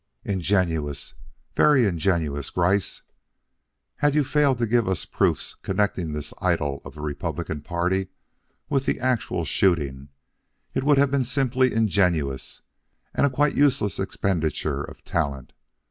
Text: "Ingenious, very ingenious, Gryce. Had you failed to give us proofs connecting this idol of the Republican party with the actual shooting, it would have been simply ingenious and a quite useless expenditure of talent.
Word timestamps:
"Ingenious, 0.25 1.13
very 1.55 1.85
ingenious, 1.85 2.49
Gryce. 2.49 3.03
Had 3.97 4.15
you 4.15 4.23
failed 4.23 4.57
to 4.57 4.65
give 4.65 4.87
us 4.87 5.05
proofs 5.05 5.53
connecting 5.53 6.11
this 6.11 6.33
idol 6.41 6.81
of 6.83 6.95
the 6.95 7.01
Republican 7.01 7.61
party 7.61 8.07
with 8.67 8.87
the 8.87 8.99
actual 8.99 9.45
shooting, 9.45 10.09
it 10.73 10.83
would 10.83 10.97
have 10.97 11.11
been 11.11 11.23
simply 11.23 11.71
ingenious 11.71 12.63
and 13.13 13.27
a 13.27 13.29
quite 13.29 13.53
useless 13.53 13.99
expenditure 13.99 14.81
of 14.83 15.05
talent. 15.05 15.53